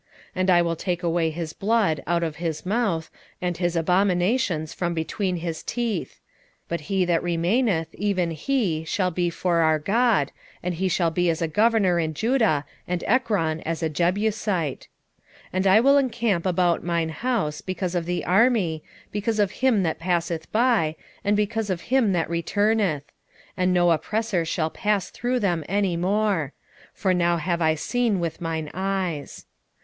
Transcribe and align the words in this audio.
9:7 0.29 0.31
And 0.37 0.49
I 0.49 0.61
will 0.63 0.75
take 0.75 1.03
away 1.03 1.29
his 1.29 1.53
blood 1.53 2.01
out 2.07 2.23
of 2.23 2.37
his 2.37 2.65
mouth, 2.65 3.11
and 3.39 3.55
his 3.55 3.75
abominations 3.75 4.73
from 4.73 4.95
between 4.95 5.35
his 5.35 5.61
teeth: 5.61 6.19
but 6.67 6.81
he 6.89 7.05
that 7.05 7.21
remaineth, 7.21 7.93
even 7.93 8.31
he, 8.31 8.83
shall 8.83 9.11
be 9.11 9.29
for 9.29 9.57
our 9.57 9.77
God, 9.77 10.31
and 10.63 10.73
he 10.73 10.87
shall 10.87 11.11
be 11.11 11.29
as 11.29 11.39
a 11.39 11.47
governor 11.47 11.99
in 11.99 12.15
Judah, 12.15 12.65
and 12.87 13.03
Ekron 13.05 13.61
as 13.61 13.83
a 13.83 13.89
Jebusite. 13.89 14.87
9:8 15.19 15.27
And 15.53 15.67
I 15.67 15.79
will 15.79 15.99
encamp 15.99 16.47
about 16.47 16.83
mine 16.83 17.09
house 17.09 17.61
because 17.61 17.93
of 17.93 18.07
the 18.07 18.25
army, 18.25 18.83
because 19.11 19.37
of 19.37 19.51
him 19.51 19.83
that 19.83 19.99
passeth 19.99 20.51
by, 20.51 20.95
and 21.23 21.37
because 21.37 21.69
of 21.69 21.81
him 21.93 22.11
that 22.13 22.27
returneth: 22.27 23.03
and 23.55 23.71
no 23.71 23.91
oppressor 23.91 24.45
shall 24.45 24.71
pass 24.71 25.11
through 25.11 25.39
them 25.39 25.63
any 25.69 25.95
more: 25.95 26.53
for 26.91 27.13
now 27.13 27.37
have 27.37 27.61
I 27.61 27.75
seen 27.75 28.19
with 28.19 28.41
mine 28.41 28.71
eyes. 28.73 29.45